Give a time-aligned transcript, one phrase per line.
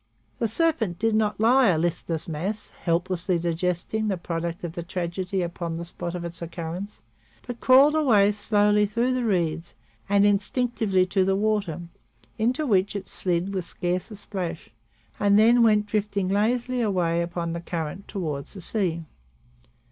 [0.39, 5.43] The serpent did not lie a listless mass, helplessly digesting the product of the tragedy
[5.43, 7.01] upon the spot of its occurrence,
[7.45, 9.75] but crawled away slowly through the reeds,
[10.09, 11.81] and instinctively to the water,
[12.39, 14.71] into which it slid with scarce a splash,
[15.19, 19.03] and then went drifting lazily away upon the current toward the sea.